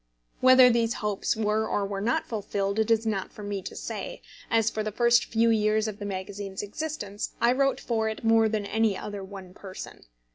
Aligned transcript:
Whether 0.39 0.71
these 0.71 0.95
hopes 0.95 1.35
were 1.35 1.67
or 1.67 1.85
were 1.85 2.01
not 2.01 2.25
fulfilled 2.25 2.79
it 2.79 2.89
is 2.89 3.05
not 3.05 3.31
for 3.31 3.43
me 3.43 3.61
to 3.61 3.75
say, 3.75 4.23
as, 4.49 4.71
for 4.71 4.81
the 4.81 4.91
first 4.91 5.25
few 5.25 5.51
years 5.51 5.87
of 5.87 5.99
the 5.99 6.05
magazine's 6.05 6.63
existence, 6.63 7.33
I 7.39 7.51
wrote 7.51 7.79
for 7.79 8.09
it 8.09 8.23
more 8.23 8.49
than 8.49 8.65
any 8.65 8.97
other 8.97 9.23
one 9.23 9.53
person. 9.53 10.05